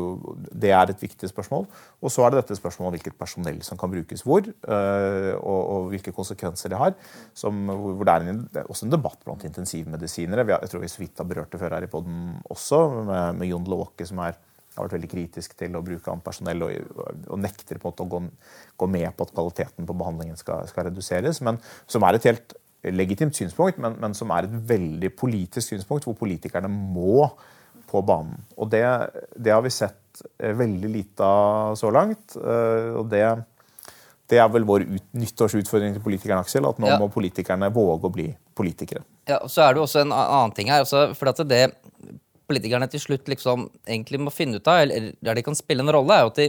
[0.57, 1.67] det er et viktig spørsmål.
[2.01, 5.91] Og så er det dette spørsmålet om hvilket personell som kan brukes hvor, eh, og,
[5.93, 6.95] hvilke konsekvenser det har.
[7.37, 10.47] Som, hvor det er, en, det er, også en debatt blant intensivmedisinere.
[10.49, 13.53] Jeg tror vi så vidt har berørt det før her i poden også, med, med
[13.53, 14.39] Jon Låke, som er,
[14.79, 18.07] har vært veldig kritisk til å bruke annet personell og, og nekter på en måte
[18.07, 18.23] å gå,
[18.79, 21.43] gå, med på at kvaliteten på behandlingen skal, skal reduseres.
[21.45, 26.07] Men som er et helt legitimt synspunkt, men, men som er et veldig politisk synspunkt,
[26.07, 27.29] hvor politikerne må
[27.89, 28.37] på banen.
[28.57, 28.85] Og det,
[29.37, 32.37] det har vi sett eh, veldig lite av så langt.
[32.37, 33.25] Eh, og det,
[34.29, 36.69] det er vel vår ut, nyttårsutfordring til politikerne, Aksel.
[36.69, 36.99] At nå ja.
[37.01, 39.05] må politikerne våge å bli politikere.
[39.29, 40.85] Ja, og Så er det jo også en annen ting her.
[40.85, 41.65] Altså, for at det
[42.49, 45.93] politikerne til slutt liksom egentlig må finne ut av, eller der de kan spille en
[45.93, 46.47] rolle, er jo at de,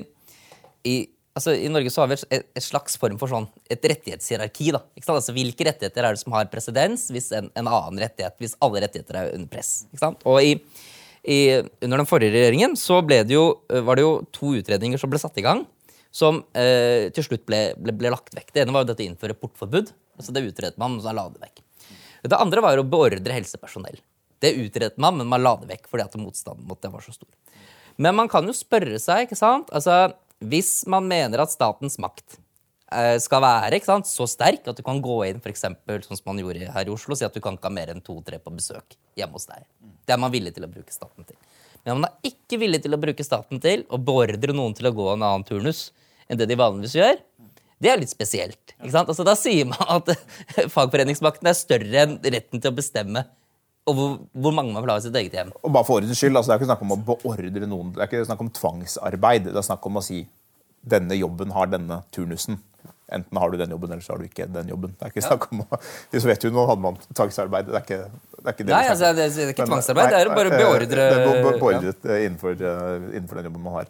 [0.88, 0.96] i,
[1.40, 4.70] altså, i Norge så har vi et, slags form for sånn, et rettighetshierarki.
[4.76, 5.18] da, ikke sant?
[5.18, 8.84] Altså, Hvilke rettigheter er det som har presedens hvis en, en, annen rettighet, hvis alle
[8.86, 9.86] rettigheter er under press?
[9.90, 10.26] ikke sant?
[10.30, 10.56] Og i
[11.24, 15.12] i, under den forrige regjeringen så det jo, eh, var det jo to utredninger som
[15.12, 15.66] ble satt i gang,
[16.16, 18.54] som eh, til slutt ble, ble, ble, lagt vekk.
[18.54, 19.92] Det ene var jo dette å innføre portforbud.
[20.18, 21.62] altså Det utredet man, så la det vekk.
[22.24, 24.00] Det andre var jo å beordre helsepersonell.
[24.40, 27.14] Det utredet man, men man la det vekk fordi at motstanden mot det var så
[27.14, 27.30] stor.
[28.00, 32.38] Men man kan jo spørre seg, ikke sant Altså, Hvis man mener at statens makt
[32.94, 36.32] eh, skal være sant, så sterk at du kan gå inn for eksempel, sånn som
[36.32, 38.40] man gjorde her i Oslo, og si at du kan ikke ha mer enn to-tre
[38.40, 39.66] på besøk hjemme hos deg.
[40.08, 41.36] Det er man villig til å bruke staten til.
[41.84, 44.96] Men man er ikke villig til å bruke staten til å beordre noen til å
[44.96, 45.90] gå en annen turnus
[46.30, 47.20] enn det de vanligvis gjør.
[47.80, 48.74] Det er litt spesielt.
[48.80, 50.12] Altså, da sier man at
[50.76, 53.24] fagforeningsmakten er større enn retten til å bestemme
[53.88, 55.54] Og hvor, hvor mange man plager sitt eget hjem.
[55.64, 58.04] Og bare for ordens skyld, altså, Det er ikke snakk om å beordre noen, det
[58.04, 59.48] er ikke snakk om tvangsarbeid.
[59.50, 60.24] Det er snakk om å si
[60.90, 62.60] denne jobben har denne turnusen.
[63.12, 64.94] Enten har du den jobben, eller så har du ikke den jobben.
[65.00, 65.80] Det er ikke snakk om å,
[66.14, 67.72] I Sovjetunionen hadde man tvangsarbeid.
[67.72, 70.30] Det er ikke det, er ikke det Nei, altså, det, er ikke tvangsarbeid, det er
[70.32, 73.76] å bare eh, beordre Det er be- be- beordret innenfor, eh, innenfor den jobben man
[73.80, 73.90] har.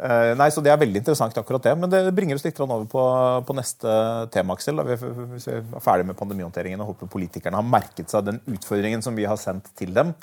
[0.00, 1.74] Eh, Nei, så Det er veldig interessant, akkurat det.
[1.78, 3.04] Men det bringer oss litt over på,
[3.48, 3.96] på neste
[4.34, 4.80] tema, Aksel.
[4.90, 9.14] Hvis vi er ferdig med pandemihåndteringen og håper politikerne har merket seg den utfordringen som
[9.18, 10.14] vi har sendt til dem.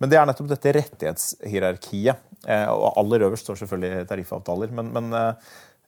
[0.00, 2.26] Men det er nettopp dette rettighetshierarkiet.
[2.72, 4.70] Og aller øverst står selvfølgelig tariffavtaler.
[4.72, 5.12] Men, men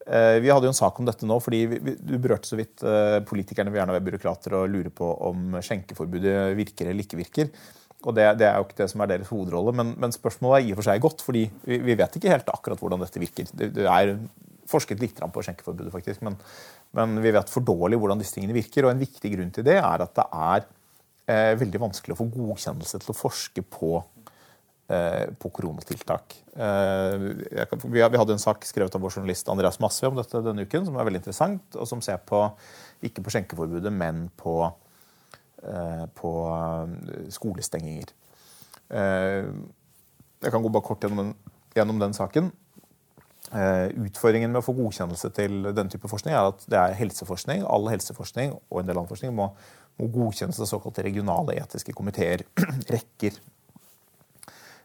[0.03, 1.61] Vi hadde jo en sak om dette nå, fordi
[2.03, 6.57] Du berørte så vidt eh, politikerne vil gjerne være byråkrater og lure på om skjenkeforbudet
[6.59, 7.53] virker eller ikke virker.
[8.03, 10.67] Og Det, det er jo ikke det som er deres hovedrolle, men, men spørsmålet er
[10.67, 11.23] i og for seg godt.
[11.23, 13.47] fordi vi, vi vet ikke helt akkurat hvordan dette virker.
[13.55, 14.17] Det, det er
[14.73, 16.39] forsket litt på skjenkeforbudet, faktisk, men,
[16.97, 18.87] men vi vet for dårlig hvordan disse tingene virker.
[18.87, 20.67] og En viktig grunn til det er at det er
[21.31, 24.22] eh, veldig vanskelig å få godkjennelse til å forske på eh,
[25.41, 26.37] på koronatiltak.
[26.57, 27.27] Eh,
[27.85, 30.97] Vi hadde en sak skrevet av vår journalist Andreas Masse om dette denne uken, som
[30.97, 32.45] er veldig interessant, og som ser på
[33.03, 34.57] ikke på skjenkeforbudet, men på,
[35.63, 38.13] eh, på eh, skolestenginger.
[38.91, 39.49] Eh,
[40.43, 41.37] Jeg kan gå bare kort gjennom
[41.75, 42.51] gjennom den saken.
[43.53, 47.65] Eh, Utfordringen med å få godkjennelse til denne type forskning er at det er helseforskning.
[47.69, 49.51] All helseforskning og en del annen forskning må,
[50.01, 52.47] må godkjennes av såkalte regionale etiske komiteer.
[52.95, 53.41] Rekker.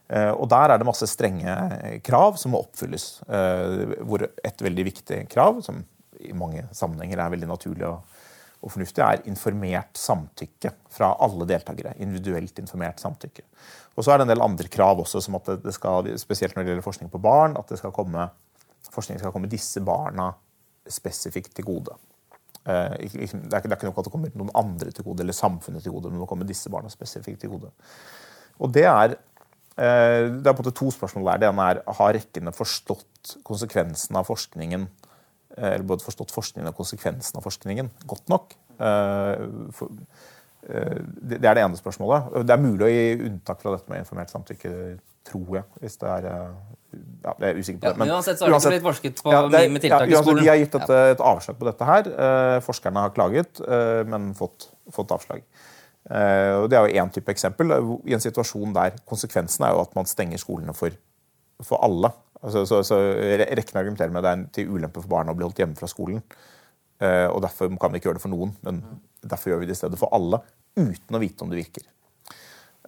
[0.08, 3.22] Eh, Og Der er det masse strenge krav som må oppfylles.
[3.28, 5.84] eh, Hvor et veldig viktig krav, som
[6.20, 8.00] i mange sammenhenger er veldig naturlig og,
[8.62, 11.94] og fornuftig, er informert samtykke fra alle deltakere.
[11.98, 13.42] Individuelt informert samtykke.
[13.96, 16.64] Og så er det en del andre krav også, som at det, skal, spesielt når
[16.64, 18.28] det gjelder forskning på barn, at skal komme,
[18.90, 20.32] forskning skal komme disse barna
[20.88, 21.94] spesifikt til gode.
[22.64, 25.82] Eh, det, er ikke, det nok at det kommer noen andre til gode, eller samfunnet
[25.82, 27.70] til gode, men det må komme disse barna spesifikt til gode.
[28.58, 29.14] Og det er
[29.78, 31.42] det er på en måte to spørsmål der.
[31.44, 34.88] Det ene er har rekkene forstått konsekvensen av forskningen
[35.56, 38.56] eh, eller både forstått forskningen og konsekvensen av forskningen godt nok?
[38.80, 39.44] Eh,
[40.68, 42.32] eh, det det er det ene spørsmålet.
[42.46, 44.74] Det er mulig å gi unntak fra dette med informert samtykke,
[45.28, 45.64] tror jeg.
[45.84, 46.50] Hvis det er eh,
[47.22, 47.98] ja, Jeg er usikker på Ja, det.
[48.00, 50.18] men uansett så har det ikke blitt forsket på det er- mye med tiltak i
[50.22, 50.42] skolen.
[50.42, 52.12] De har gitt et, et avslag på dette her.
[52.26, 55.42] Eh, forskerne har klaget, eh, men fått, fått avslag.
[56.08, 57.74] Eh, og Det er jo én type eksempel.
[58.08, 60.94] I en situasjon der konsekvensen er jo at man stenger skolene for,
[61.62, 62.10] for alle.
[62.42, 65.44] Altså, så, så re- Rekken argumenterer med det er til ulempe for barna å bli
[65.48, 66.22] holdt hjemme fra skolen.
[67.02, 68.80] Eh, og Derfor kan vi ikke gjøre det for noen, men
[69.22, 70.40] derfor gjør vi det i stedet for alle.
[70.78, 71.84] Uten å vite om det virker.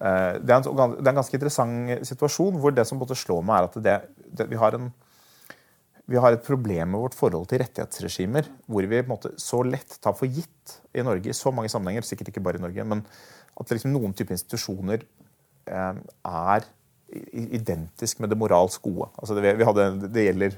[0.01, 3.43] Eh, Det er, en, det er en ganske interessant situasjon hvor det som en slår
[3.45, 3.97] meg, er at det,
[4.39, 4.89] det, vi, har en,
[6.11, 10.15] vi har et problem med vårt forhold til rettighetsregimer, hvor vi måte så lett tar
[10.17, 13.03] for gitt i Norge i så mange sammenhenger, sikkert ikke bare i Norge, men
[13.59, 15.05] at liksom noen typer institusjoner
[15.71, 16.67] eh, er
[17.11, 19.09] identisk med det moralsk gode.
[19.19, 20.57] Altså det, vi hadde, det, gjelder,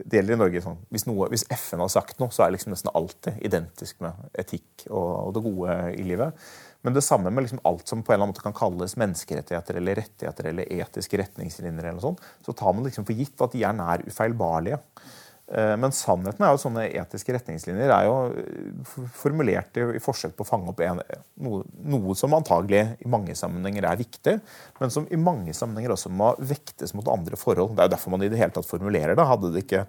[0.00, 2.56] det gjelder i Norge sånn hvis, noe, hvis FN har sagt noe, så er det
[2.56, 6.44] liksom nesten alltid identisk med etikk og, og det gode i livet.
[6.82, 9.78] Men det samme med liksom alt som på en eller annen måte kan kalles menneskerettigheter
[9.78, 13.54] eller rettigheter eller etiske retningslinjer, eller noe sånt, så tar man liksom for gitt at
[13.54, 14.80] de er nær ufeilbarlige.
[15.52, 20.32] Eh, Men sannheten er jo at sånne etiske retningslinjer er jo eh, formulert i, forsøk
[20.38, 21.02] på å fange opp en,
[21.44, 21.62] noe,
[21.92, 24.38] noe som antagelig i mange sammenhenger er viktig,
[24.80, 27.74] men som i mange sammenhenger også må vektes mot andre forhold.
[27.76, 29.28] Det er jo derfor man i det hele tatt formulerer det.
[29.28, 29.84] Hadde det ikke,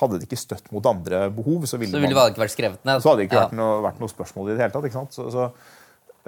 [0.00, 2.44] hadde det ikke støtt mot andre behov, så ville, Så ville det man, det ikke
[2.46, 3.02] vært skrevet ned.
[3.04, 3.44] så hadde det ikke Ja.
[3.48, 4.88] vært, noe, vært noe spørsmål i det hele tatt.
[4.88, 5.12] ikke sant?
[5.20, 5.50] Så, så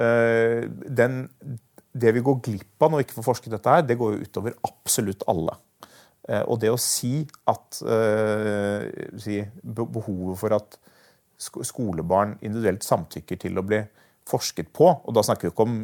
[0.04, 0.68] øh,
[1.00, 1.22] den,
[1.96, 4.26] det vi går glipp av når vi ikke får forsket dette her, det går jo
[4.28, 5.56] utover absolutt alle.
[6.28, 8.86] Eh, Og det å si at eh,
[9.22, 10.78] si, behovet for at
[11.38, 13.82] skolebarn individuelt samtykker til å bli
[14.26, 15.74] forsket på, og da snakker vi ikke om,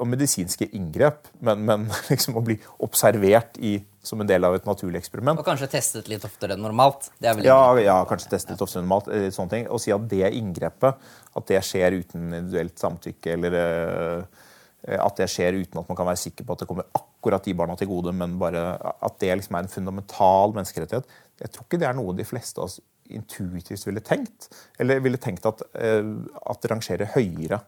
[0.00, 3.74] om medisinske inngrep, men, men liksom å bli observert i,
[4.06, 5.40] som en del av et naturlig eksperiment.
[5.42, 7.10] Og kanskje testet litt oftere enn normalt.
[7.18, 9.10] Det er Ja, ja, kanskje testet litt ofte normalt.
[9.10, 10.94] eller sånne ting, Og si at det inngrepet
[11.36, 14.44] at det skjer uten individuelt samtykke, eller eh,
[14.86, 17.54] at det skjer uten at man kan være sikker på at det kommer akkurat de
[17.58, 21.08] barna til gode, men bare at det liksom er en fundamental menneskerettighet.
[21.42, 22.78] Jeg tror ikke det er noe de fleste av oss
[23.12, 24.48] intuitivt ville tenkt.
[24.78, 26.06] Eller ville tenkt at, eh,
[26.46, 27.60] at det rangerer høyere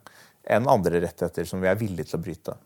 [0.49, 2.57] enn andre rettigheter som vi er villige til å bryte.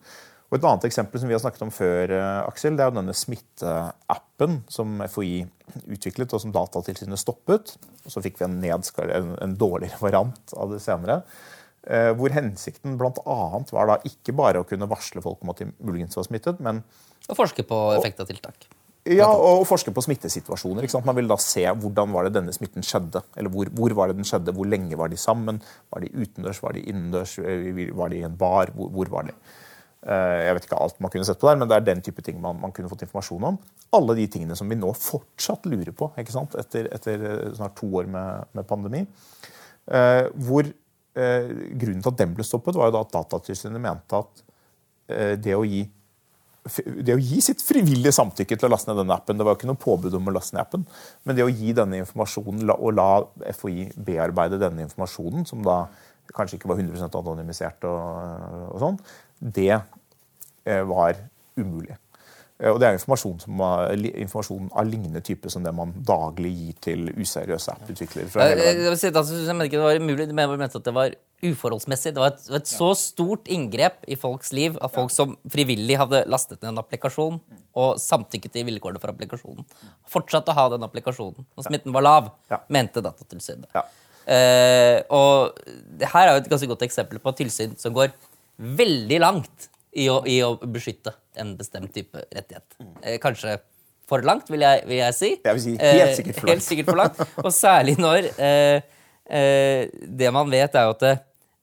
[0.53, 3.01] Og Et annet eksempel som vi har snakket om før, eh, Aksel, det er jo
[3.01, 5.47] denne smitteappen som FHI
[5.89, 7.77] utviklet, og som Datatilsynet stoppet.
[8.05, 11.23] Og så fikk vi en, en, en dårligere variant av det senere.
[11.83, 13.39] Eh, hvor hensikten bl.a.
[13.75, 16.79] var da ikke bare å kunne varsle folk om at de muligens var smittet, men
[17.27, 18.69] Å forske på effekt av tiltak.
[19.11, 20.85] ja, og forske på smittesituasjoner.
[20.87, 21.09] Ikke sant?
[21.09, 23.25] Man vil da se hvordan var det denne smitten skjedde.
[23.35, 25.59] Eller hvor, hvor var det den skjedde, hvor lenge var de sammen?
[25.91, 28.71] Var de utendørs, var de innendørs, Eh, var de i en bar?
[28.77, 29.35] Hvor, hvor var de?
[30.07, 32.23] Eh, jeg vet ikke alt man kunne sett på der, men det er den type
[32.23, 33.59] ting man, man kunne fått informasjon om.
[33.99, 36.47] Alle de tingene som vi nå fortsatt lurer på ikke?
[36.63, 37.27] Etter, etter
[37.59, 39.03] snart to år med, med pandemi.
[39.83, 40.69] Hvor
[41.15, 44.45] Grunnen til at den ble stoppet, var jo da at Datatilsynet mente at
[45.13, 45.83] eh, det å gi
[46.63, 49.59] det å gi sitt frivillige samtykke til å laste ned denne appen Det var jo
[49.59, 50.85] ikke noe påbud om å laste ned appen,
[51.27, 53.09] men det å gi denne informasjonen og la
[53.59, 55.81] FHI bearbeide denne informasjonen, som da
[56.33, 59.01] kanskje ikke var 100% anonymisert, og, og sånn,
[59.43, 61.19] det eh, var
[61.59, 61.99] umulig.
[62.63, 63.63] Eh, og det er informasjon, som,
[64.23, 68.29] informasjon, av lignende type som det man daglig gir til useriøse app-utviklere.
[68.31, 68.65] hele verden.
[68.65, 71.17] Jeg, jeg, altså, jeg mener ikke det var umulig, men jeg mente at det var
[71.43, 72.13] uforholdsmessig.
[72.15, 76.23] Det var et, et så stort inngrep i folks liv av folk som frivillig hadde
[76.31, 77.41] lastet ned en applikasjon
[77.83, 79.67] og samtykket i vilkårene for applikasjonen.
[80.13, 81.49] Fortsatte å ha den applikasjonen.
[81.59, 82.31] Og smitten var lav,
[82.71, 83.73] mente Datatilsynet.
[83.75, 83.87] Ja.
[84.23, 85.65] Uh, og
[85.99, 88.13] det her er jo et ganske godt eksempel på tilsyn som går
[88.79, 92.79] veldig langt i å, i å beskytte en bestemt type rettighet.
[93.03, 93.59] Eh, kanskje
[94.09, 95.31] for langt, vil jeg, vil jeg si.
[95.41, 96.55] Jeg vil si helt sikkert for langt.
[96.55, 97.21] Helt sikkert for langt.
[97.45, 98.33] Og særlig når
[99.33, 101.13] det man vet, er jo at det,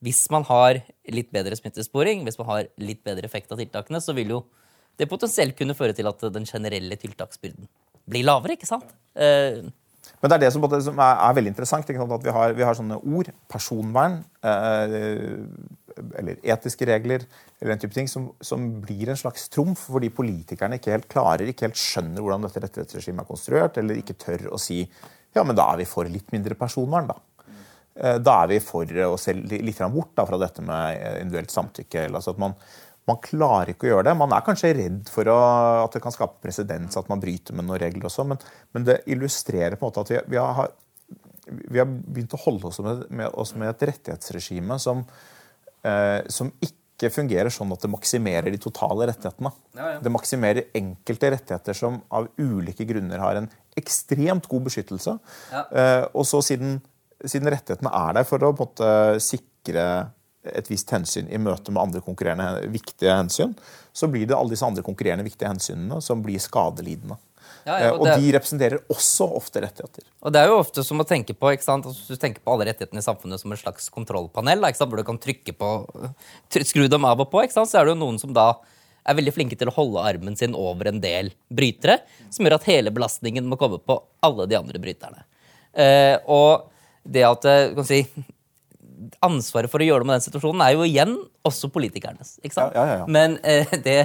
[0.02, 0.80] hvis man har
[1.12, 4.40] litt bedre smittesporing, hvis man har litt bedre effekt av tiltakene, så vil jo
[4.98, 7.68] det potensielt kunne føre til at den generelle tiltaksbyrden
[8.10, 8.56] blir lavere.
[8.56, 8.90] ikke sant?
[10.20, 11.90] Men det er det som, som er, er, veldig interessant.
[11.90, 14.96] At vi har, vi har, sånne ord, personvern, eh,
[16.20, 17.24] eller etiske regler,
[17.60, 21.48] eller den type ting, som, som, blir en slags trumf fordi politikerne ikke helt klarer,
[21.48, 24.84] ikke helt skjønner hvordan dette rettighetsregimet er konstruert, eller ikke tør å si
[25.34, 27.18] ja, men da er vi for litt mindre personvern, da.
[28.00, 32.08] Eh, da er vi for å se litt bort fra dette med individuelt samtykke.
[32.08, 32.56] altså at man
[33.08, 34.16] man klarer ikke å gjøre det.
[34.18, 35.38] Man er kanskje redd for å,
[35.84, 38.40] at det kan skape presedens, at man bryter med noen regler også, men,
[38.76, 40.74] men, det illustrerer på en måte at vi, vi, har,
[41.46, 45.02] vi har, begynt å holde oss med, med, oss med et rettighetsregime som,
[45.86, 49.50] eh, som, ikke fungerer sånn at det maksimerer de totale rettighetene.
[49.72, 49.98] Ja, ja.
[50.04, 53.48] Det maksimerer enkelte rettigheter som av ulike grunner har en
[53.80, 55.16] ekstremt god beskyttelse.
[55.48, 55.62] Ja.
[55.72, 56.76] Eh, og så siden,
[57.24, 59.86] siden rettighetene er der for å på en måte sikre
[60.48, 63.52] et visst hensyn i møte med andre konkurrerende viktige hensyn,
[63.92, 67.18] så blir det alle disse andre konkurrerende viktige hensynene som blir skadelidende.
[67.66, 70.06] Ja, ja, og, og de representerer også ofte rettigheter.
[70.24, 71.88] Og Det er jo ofte som å tenke på ikke sant?
[71.88, 74.92] Altså, du tenker på alle rettighetene i samfunnet som et slags kontrollpanel, ikke sant?
[74.92, 75.70] hvor du kan trykke på,
[76.56, 77.42] skru dem av og på.
[77.44, 77.70] Ikke sant?
[77.70, 78.54] Så er det jo noen som da
[79.04, 82.00] er veldig flinke til å holde armen sin over en del brytere,
[82.32, 85.24] som gjør at hele belastningen må komme på alle de andre bryterne.
[85.72, 86.70] Eh, og
[87.04, 88.02] det at du kan si,
[89.24, 91.14] ansvaret for å gjøre noe med den situasjonen er jo igjen
[91.46, 92.36] også politikernes.
[92.42, 92.76] ikke sant?
[92.76, 93.06] Ja, ja, ja.
[93.08, 93.98] Men eh, det,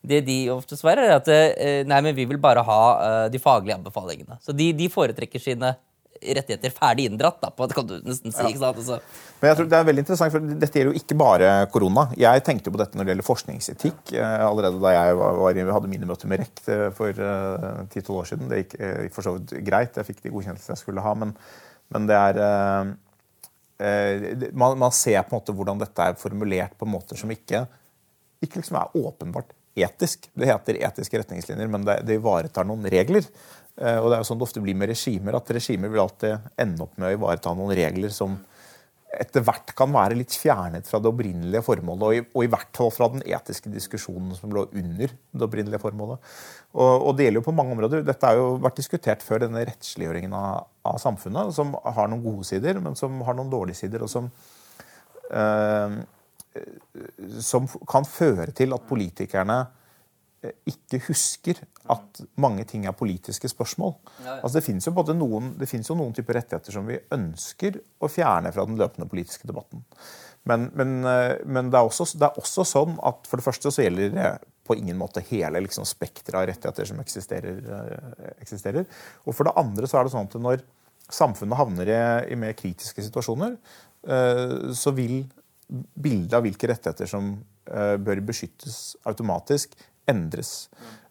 [0.00, 3.42] det, de ofte svarer, er at eh, nei, men vi vil bare ha eh, de
[3.42, 4.40] faglige anbefalingene.
[4.44, 5.76] Så de, de, foretrekker sine
[6.18, 8.42] rettigheter ferdig inndratt, da, på, kan du nesten si.
[8.50, 8.80] ikke sant?
[8.80, 8.96] Altså.
[9.38, 12.08] Men jeg tror det er veldig interessant, for Dette gjelder jo ikke bare korona.
[12.18, 15.92] Jeg tenkte på dette når det gjelder forskningsetikk eh, allerede da jeg var, var, hadde
[15.92, 18.50] mine møter med RECT eh, for eh, ti-tolv uh, år siden.
[18.50, 20.00] Det gikk, gikk for så vidt greit.
[20.00, 21.14] Jeg fikk de godkjennelsene jeg skulle ha.
[21.22, 21.36] Men,
[21.94, 22.94] men det er Eh,
[23.78, 27.60] man, man, ser på en måte hvordan dette er formulert på måter som ikke,
[28.42, 30.26] ikke liksom er åpenbart etisk.
[30.34, 33.26] Det heter etiske retningslinjer, men det, det ivaretar noen regler.
[33.78, 36.50] Eh, og det er jo sånn det ofte blir med regimer, at regimer vil alltid
[36.58, 38.38] ende opp med å ivareta noen regler som
[39.08, 42.76] etter hvert kan være litt fjernet fra det opprinnelige formålet, og i, og i, hvert
[42.76, 46.20] fall fra den etiske diskusjonen som lå under det opprinnelige formålet.
[46.74, 48.04] Og, og, det gjelder jo på mange områder.
[48.04, 52.44] Dette har jo vært diskutert før, denne rettsliggjøringen av, av, samfunnet, som har noen gode
[52.50, 54.28] sider, men som har noen dårlige sider, og som,
[55.32, 55.98] øh,
[57.48, 59.62] som kan føre til at politikerne
[60.38, 61.58] ikke husker
[61.90, 63.96] at mange ting er politiske spørsmål.
[64.36, 68.66] Altså Det fins jo, noen, jo noen typer rettigheter som vi ønsker å fjerne fra
[68.68, 69.82] den løpende politiske debatten.
[70.48, 73.72] Men, men, eh, men det, er også, det, er også, sånn at for det første
[73.74, 74.30] så gjelder det
[74.68, 78.86] på ingen måte hele liksom, spekteret av rettigheter som eksisterer, eh, eksisterer,
[79.26, 80.64] Og for det andre så er det sånn at når
[81.10, 82.00] samfunnet havner i,
[82.32, 83.54] i mer kritiske situasjoner,
[84.76, 85.22] så vil
[85.68, 87.30] bildet av hvilke rettigheter som
[87.64, 89.72] bør beskyttes automatisk,
[90.10, 90.68] endres.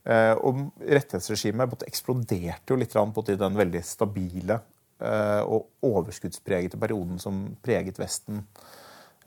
[0.07, 4.61] Eh, og rettighetsregimet eksploderte jo litt på den veldig stabile
[5.03, 8.45] eh, og overskuddspregete perioden som preget Vesten.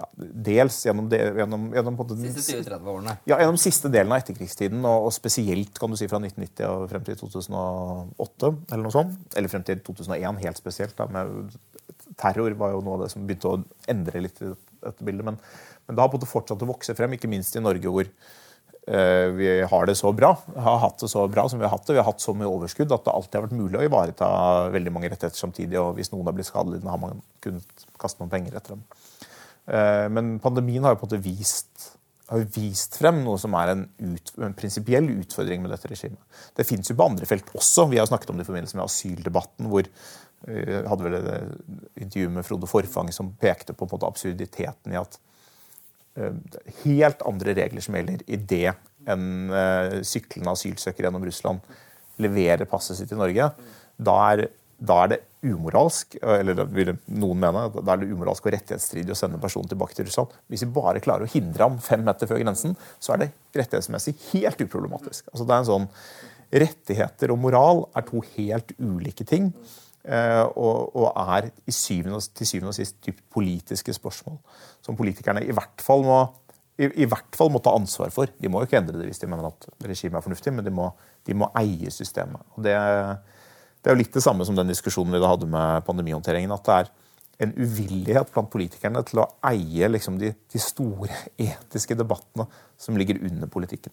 [0.00, 3.16] Ja, dels gjennom, de, gjennom, gjennom siste 20-30 årene.
[3.28, 6.87] Ja, gjennom siste delen av etterkrigstiden, og, og, spesielt kan du si fra 1990 og
[6.88, 8.52] frem til 2008.
[8.70, 9.18] Eller noe sånt.
[9.37, 10.96] Eller frem til 2001 helt spesielt.
[10.96, 11.52] Da, med,
[12.20, 13.61] terror var jo noe av det som begynte å
[13.92, 15.28] endre litt i dette bildet.
[15.28, 15.37] Men,
[15.85, 18.09] men det har fortsatt å vokse frem, ikke minst i Norge, hvor
[18.87, 21.95] vi har det så bra, har hatt det så bra som vi har hatt det.
[21.95, 24.31] Vi har hatt så mye overskudd at det alltid har vært mulig å ivareta
[24.73, 25.79] veldig mange rettigheter samtidig.
[25.79, 28.83] Og hvis noen har blitt skadelidende, har man kunnet kaste noen penger etter dem.
[29.71, 31.90] Eh, men pandemien har jo på en måte vist
[32.55, 36.21] vist frem noe som er en, ut, en prinsipiell utfordring med dette regimet.
[36.55, 37.88] Det fins jo på andre felt også.
[37.90, 39.88] Vi har snakket om det i forbindelse med asyldebatten, hvor
[40.47, 45.19] vi hadde vel et intervju med Frode Forfang som pekte på, på absurditeten i at
[46.85, 48.73] helt andre regler som gjelder det
[49.09, 51.62] en uh, syklende asylsøker gjennom Russland
[52.20, 53.46] leverer passet sitt i Norge.
[54.01, 54.46] Da er,
[54.77, 59.14] da er det umoralsk, eller det vil noen mene, da er det umoralsk og rettighetsstridig
[59.14, 60.35] å sende personen tilbake til Russland.
[60.53, 63.31] Hvis vi bare klarer å hindre ham fem meter før grensen, så er det
[63.62, 65.31] rettighetsmessig helt uproblematisk.
[65.33, 65.88] Altså det er en sånn
[66.51, 69.53] Rettigheter og moral er to helt ulike ting.
[70.01, 74.39] Eh, og, og, er syvende, til syvende og sist dypt politiske spørsmål.
[74.81, 76.21] Som politikerne i hvert fall må
[76.81, 78.31] i, i, hvert fall må ta ansvar for.
[78.41, 80.73] De må jo ikke endre det hvis de mener at regimet er fornuftig, men de
[80.73, 80.89] må,
[81.29, 82.41] de må eie systemet.
[82.57, 82.73] Og det,
[83.81, 86.55] det er jo litt det samme som den diskusjonen vi da hadde med pandemihåndteringen.
[86.57, 86.91] At det er
[87.45, 91.13] en uvillighet blant politikerne til å eie liksom, de, de, store
[91.51, 92.49] etiske debattene
[92.81, 93.93] som ligger under politikken.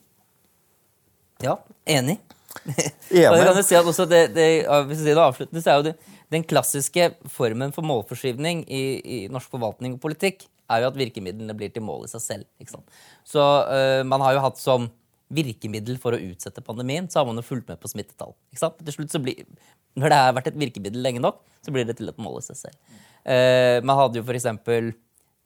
[1.43, 2.22] Ja, enig.
[2.65, 2.86] Enig.
[3.30, 4.48] og jeg kan jo si at også det, det,
[4.89, 9.52] hvis jeg avsluttende, så er jo det, Den klassiske formen for målforskyvning i, i, norsk
[9.54, 12.82] forvaltning og politikk er jo at virkemidlene blir til mål i seg selv.
[13.24, 14.89] Så uh, man har jo hatt som
[15.32, 18.36] virkemiddel for å utsette pandemien, så har man jo fulgt med på smittetall.
[18.52, 19.48] Til slutt så blir,
[19.96, 22.48] Når det har vært et virkemiddel lenge nok, så blir det til et mål i
[22.50, 23.00] seg selv.
[23.24, 24.91] Uh, man hadde jo for Eh,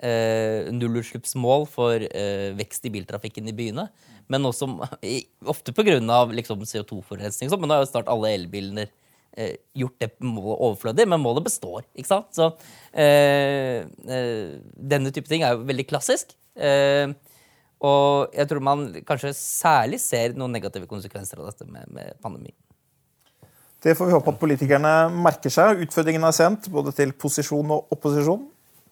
[0.02, 3.86] nullutslippsmål for eh, vekst i biltrafikken i byene.
[4.32, 4.70] Men også
[5.54, 6.00] ofte pga.
[6.32, 7.52] Liksom, CO2-forurensning.
[7.54, 8.88] Men nå har jo snart alle elbilene
[9.38, 11.84] eh, gjort det målet overflødig, men målet består.
[11.96, 12.32] ikke sant?
[12.36, 12.50] Så
[12.94, 16.36] eh, eh, denne type ting er jo veldig klassisk.
[16.56, 17.12] Eh,
[17.82, 22.54] og jeg tror man kanskje særlig ser noen negative konsekvenser av dette med, med pandemi.
[23.82, 24.94] Det får vi håpe at politikerne
[25.26, 25.80] merker seg.
[25.88, 28.44] Utfordringen er sendt både til posisjon og opposisjon.